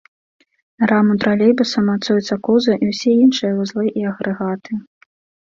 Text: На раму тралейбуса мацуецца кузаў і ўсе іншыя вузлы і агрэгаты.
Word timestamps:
На 0.83 0.87
раму 0.91 1.13
тралейбуса 1.23 1.83
мацуецца 1.89 2.39
кузаў 2.49 2.75
і 2.87 2.91
ўсе 2.93 3.11
іншыя 3.27 3.53
вузлы 3.61 3.85
і 3.99 4.09
агрэгаты. 4.15 4.71